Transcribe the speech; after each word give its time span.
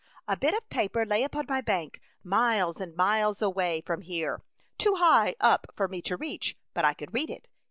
*' 0.17 0.27
A 0.27 0.35
bit 0.35 0.55
of 0.55 0.67
paper 0.71 1.05
lay 1.05 1.21
upon 1.23 1.45
my 1.47 1.61
bank, 1.61 2.01
miles 2.23 2.81
and 2.81 2.95
miles 2.95 3.39
away 3.39 3.81
from 3.85 4.01
here, 4.01 4.41
too 4.79 4.95
high 4.95 5.35
up 5.39 5.67
for 5.75 5.87
me 5.87 6.01
to 6.01 6.17
reach, 6.17 6.57
but 6.73 6.83
I 6.83 6.95
could 6.95 7.13
read 7.13 7.29
it. 7.29 7.47